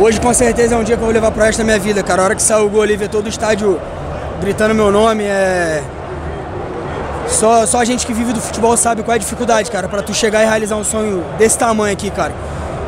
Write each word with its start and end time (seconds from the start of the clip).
Hoje 0.00 0.20
com 0.20 0.34
certeza 0.34 0.74
é 0.74 0.78
um 0.78 0.84
dia 0.84 0.96
que 0.96 1.02
eu 1.02 1.06
vou 1.06 1.14
levar 1.14 1.30
pro 1.30 1.42
resto 1.42 1.58
da 1.58 1.64
minha 1.64 1.78
vida, 1.78 2.02
cara. 2.02 2.20
A 2.20 2.24
hora 2.26 2.34
que 2.34 2.42
saiu 2.42 2.66
o 2.66 2.68
gol 2.68 2.82
ali, 2.82 2.96
ver 2.96 3.08
todo 3.08 3.26
o 3.26 3.28
estádio 3.28 3.80
gritando 4.40 4.74
meu 4.74 4.90
nome, 4.90 5.24
é. 5.24 5.82
Só, 7.26 7.64
só 7.64 7.78
a 7.78 7.84
gente 7.84 8.06
que 8.06 8.12
vive 8.12 8.32
do 8.32 8.40
futebol 8.40 8.76
sabe 8.76 9.02
qual 9.02 9.12
é 9.12 9.16
a 9.16 9.18
dificuldade, 9.18 9.70
cara, 9.70 9.88
para 9.88 10.02
tu 10.02 10.12
chegar 10.12 10.42
e 10.42 10.46
realizar 10.46 10.76
um 10.76 10.84
sonho 10.84 11.24
desse 11.38 11.56
tamanho 11.58 11.92
aqui, 11.92 12.10
cara. 12.10 12.32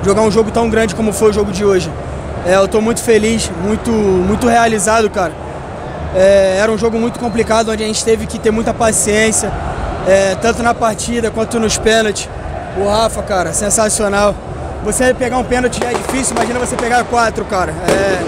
Jogar 0.04 0.22
um 0.22 0.30
jogo 0.30 0.50
tão 0.50 0.68
grande 0.68 0.94
como 0.94 1.12
foi 1.12 1.30
o 1.30 1.32
jogo 1.32 1.52
de 1.52 1.64
hoje. 1.64 1.90
É, 2.44 2.56
eu 2.56 2.68
tô 2.68 2.80
muito 2.80 3.02
feliz, 3.02 3.50
muito, 3.62 3.90
muito 3.90 4.46
realizado, 4.46 5.08
cara. 5.08 5.32
É, 6.14 6.58
era 6.60 6.70
um 6.70 6.76
jogo 6.76 6.98
muito 6.98 7.18
complicado, 7.18 7.70
onde 7.70 7.82
a 7.82 7.86
gente 7.86 8.04
teve 8.04 8.26
que 8.26 8.38
ter 8.38 8.50
muita 8.50 8.74
paciência, 8.74 9.50
é, 10.06 10.34
tanto 10.34 10.62
na 10.62 10.74
partida 10.74 11.30
quanto 11.30 11.58
nos 11.58 11.78
pênaltis. 11.78 12.28
O 12.78 12.88
Rafa, 12.88 13.22
cara, 13.22 13.52
sensacional. 13.52 14.34
Você 14.84 15.14
pegar 15.14 15.38
um 15.38 15.44
pênalti 15.44 15.80
já 15.80 15.90
é 15.90 15.94
difícil, 15.94 16.36
imagina 16.36 16.58
você 16.58 16.76
pegar 16.76 17.04
quatro, 17.04 17.44
cara. 17.46 17.72
É... 17.72 18.22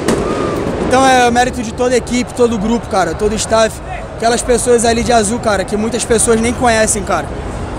Então 0.86 1.06
é 1.06 1.28
o 1.28 1.32
mérito 1.32 1.62
de 1.62 1.72
toda 1.72 1.94
a 1.94 1.98
equipe, 1.98 2.32
todo 2.32 2.54
o 2.54 2.58
grupo, 2.58 2.88
cara, 2.88 3.14
todo 3.14 3.32
o 3.32 3.34
staff. 3.36 3.78
Aquelas 4.16 4.40
pessoas 4.40 4.84
ali 4.84 5.04
de 5.04 5.12
azul, 5.12 5.38
cara, 5.38 5.64
que 5.64 5.76
muitas 5.76 6.04
pessoas 6.04 6.40
nem 6.40 6.52
conhecem, 6.52 7.02
cara. 7.02 7.26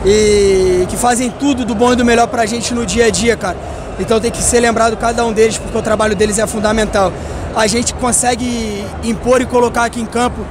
E 0.05 0.85
que 0.87 0.95
fazem 0.95 1.29
tudo 1.29 1.65
do 1.65 1.73
bom 1.73 1.91
e 1.93 1.95
do 1.95 2.05
melhor 2.05 2.27
pra 2.27 2.45
gente 2.45 2.73
no 2.73 2.85
dia 2.85 3.07
a 3.07 3.09
dia, 3.09 3.35
cara. 3.35 3.57
Então 3.99 4.19
tem 4.19 4.31
que 4.31 4.41
ser 4.41 4.59
lembrado 4.59 4.95
cada 4.95 5.25
um 5.25 5.33
deles, 5.33 5.57
porque 5.57 5.77
o 5.77 5.81
trabalho 5.81 6.15
deles 6.15 6.37
é 6.37 6.47
fundamental. 6.47 7.11
A 7.55 7.67
gente 7.67 7.93
consegue 7.95 8.85
impor 9.03 9.41
e 9.41 9.45
colocar 9.45 9.85
aqui 9.85 9.99
em 9.99 10.05
campo 10.05 10.45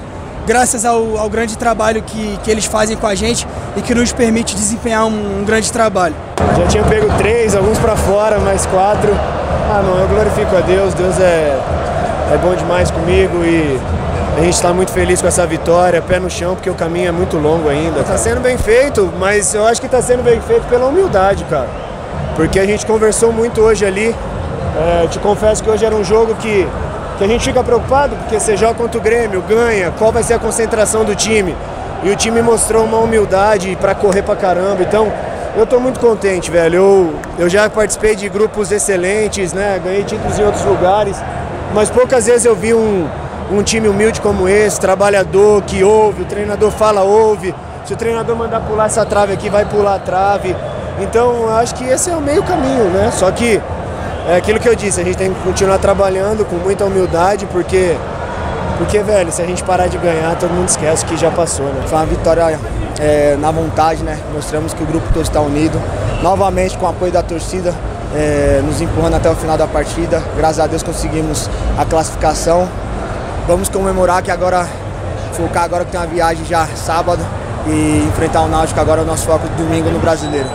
graças 0.48 0.86
ao, 0.86 1.18
ao 1.18 1.28
grande 1.28 1.58
trabalho 1.58 2.02
que, 2.02 2.38
que 2.42 2.50
eles 2.50 2.64
fazem 2.64 2.96
com 2.96 3.06
a 3.06 3.14
gente 3.14 3.46
e 3.76 3.82
que 3.82 3.94
nos 3.94 4.12
permite 4.12 4.56
desempenhar 4.56 5.04
um, 5.04 5.40
um 5.40 5.44
grande 5.44 5.70
trabalho. 5.70 6.14
Já 6.56 6.66
tinha 6.66 6.82
pego 6.84 7.06
três, 7.18 7.54
alguns 7.54 7.78
para 7.78 7.94
fora, 7.94 8.38
mais 8.38 8.64
quatro. 8.64 9.10
Ah, 9.70 9.82
não, 9.84 9.98
eu 9.98 10.08
glorifico 10.08 10.56
a 10.56 10.60
Deus, 10.60 10.94
Deus 10.94 11.20
é, 11.20 11.54
é 12.32 12.38
bom 12.42 12.54
demais 12.54 12.90
comigo 12.90 13.44
e 13.44 13.78
a 14.38 14.40
gente 14.40 14.54
está 14.54 14.72
muito 14.72 14.90
feliz 14.90 15.20
com 15.20 15.28
essa 15.28 15.46
vitória, 15.46 16.00
pé 16.00 16.18
no 16.18 16.30
chão, 16.30 16.54
porque 16.54 16.70
o 16.70 16.74
caminho 16.74 17.08
é 17.08 17.12
muito 17.12 17.36
longo 17.36 17.68
ainda. 17.68 18.00
Está 18.00 18.16
sendo 18.16 18.40
bem 18.40 18.56
feito, 18.56 19.12
mas 19.18 19.52
eu 19.54 19.66
acho 19.66 19.78
que 19.82 19.86
está 19.86 20.00
sendo 20.00 20.22
bem 20.22 20.40
feito 20.40 20.66
pela 20.68 20.86
humildade, 20.86 21.44
cara. 21.44 21.68
Porque 22.36 22.58
a 22.58 22.64
gente 22.64 22.86
conversou 22.86 23.30
muito 23.32 23.60
hoje 23.60 23.84
ali. 23.84 24.14
É, 24.78 25.06
te 25.08 25.18
confesso 25.18 25.62
que 25.62 25.68
hoje 25.68 25.84
era 25.84 25.94
um 25.94 26.04
jogo 26.04 26.34
que 26.36 26.66
que 27.18 27.24
a 27.24 27.26
gente 27.26 27.44
fica 27.44 27.64
preocupado 27.64 28.14
porque 28.14 28.38
você 28.38 28.56
joga 28.56 28.74
contra 28.74 28.96
o 28.96 29.02
Grêmio, 29.02 29.42
ganha, 29.42 29.90
qual 29.98 30.12
vai 30.12 30.22
ser 30.22 30.34
a 30.34 30.38
concentração 30.38 31.04
do 31.04 31.16
time? 31.16 31.54
E 32.04 32.10
o 32.10 32.16
time 32.16 32.40
mostrou 32.40 32.84
uma 32.84 32.98
humildade 32.98 33.76
para 33.80 33.92
correr 33.92 34.22
pra 34.22 34.36
caramba. 34.36 34.82
Então, 34.82 35.12
eu 35.56 35.66
tô 35.66 35.80
muito 35.80 35.98
contente, 35.98 36.48
velho. 36.48 36.76
Eu, 36.76 37.14
eu 37.36 37.48
já 37.48 37.68
participei 37.68 38.14
de 38.14 38.28
grupos 38.28 38.70
excelentes, 38.70 39.52
né? 39.52 39.80
Ganhei 39.82 40.04
títulos 40.04 40.38
em 40.38 40.44
outros 40.44 40.64
lugares, 40.64 41.20
mas 41.74 41.90
poucas 41.90 42.26
vezes 42.26 42.44
eu 42.44 42.54
vi 42.54 42.72
um, 42.72 43.08
um 43.50 43.64
time 43.64 43.88
humilde 43.88 44.20
como 44.20 44.48
esse, 44.48 44.80
trabalhador, 44.80 45.62
que 45.62 45.82
ouve, 45.82 46.22
o 46.22 46.24
treinador 46.24 46.70
fala, 46.70 47.02
ouve. 47.02 47.52
Se 47.84 47.94
o 47.94 47.96
treinador 47.96 48.36
mandar 48.36 48.60
pular 48.60 48.86
essa 48.86 49.04
trave 49.04 49.32
aqui, 49.32 49.50
vai 49.50 49.64
pular 49.64 49.96
a 49.96 49.98
trave. 49.98 50.54
Então, 51.00 51.48
acho 51.56 51.74
que 51.74 51.84
esse 51.84 52.10
é 52.10 52.14
o 52.14 52.20
meio 52.20 52.44
caminho, 52.44 52.84
né? 52.90 53.10
Só 53.12 53.28
que 53.32 53.60
é 54.28 54.36
aquilo 54.36 54.60
que 54.60 54.68
eu 54.68 54.76
disse, 54.76 55.00
a 55.00 55.04
gente 55.04 55.16
tem 55.16 55.32
que 55.32 55.40
continuar 55.40 55.78
trabalhando 55.78 56.44
com 56.44 56.56
muita 56.56 56.84
humildade, 56.84 57.46
porque, 57.46 57.96
porque 58.76 59.02
velho, 59.02 59.32
se 59.32 59.40
a 59.40 59.46
gente 59.46 59.64
parar 59.64 59.86
de 59.86 59.96
ganhar, 59.96 60.36
todo 60.36 60.50
mundo 60.50 60.68
esquece 60.68 61.02
que 61.06 61.16
já 61.16 61.30
passou, 61.30 61.64
né? 61.66 61.82
Foi 61.86 61.96
uma 61.98 62.04
vitória 62.04 62.60
é, 63.00 63.38
na 63.40 63.50
vontade, 63.50 64.02
né? 64.02 64.18
Mostramos 64.34 64.74
que 64.74 64.82
o 64.82 64.86
grupo 64.86 65.06
todo 65.14 65.22
está 65.22 65.40
unido. 65.40 65.80
Novamente 66.22 66.76
com 66.76 66.84
o 66.84 66.88
apoio 66.90 67.10
da 67.10 67.22
torcida, 67.22 67.74
é, 68.14 68.60
nos 68.62 68.82
empurrando 68.82 69.14
até 69.14 69.30
o 69.30 69.34
final 69.34 69.56
da 69.56 69.66
partida. 69.66 70.22
Graças 70.36 70.60
a 70.60 70.66
Deus 70.66 70.82
conseguimos 70.82 71.48
a 71.78 71.86
classificação. 71.86 72.68
Vamos 73.46 73.70
comemorar 73.70 74.22
que 74.22 74.30
agora, 74.30 74.68
focar 75.32 75.64
agora 75.64 75.86
que 75.86 75.90
tem 75.90 76.00
uma 76.00 76.06
viagem 76.06 76.44
já 76.44 76.66
sábado 76.66 77.24
e 77.66 78.04
enfrentar 78.06 78.42
o 78.42 78.48
Náutico 78.48 78.78
agora 78.78 79.00
é 79.00 79.04
o 79.04 79.06
nosso 79.06 79.24
foco 79.26 79.48
domingo 79.56 79.88
no 79.88 79.98
Brasileiro. 79.98 80.48